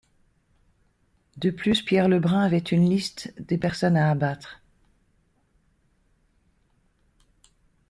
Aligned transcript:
De 1.37 1.51
plus, 1.51 1.83
Pierre 1.83 2.07
Lebrun 2.07 2.41
avait 2.41 2.57
une 2.57 2.89
liste 2.89 3.35
des 3.39 3.59
personnes 3.59 3.97
à 3.97 4.09
abattre. 4.09 4.59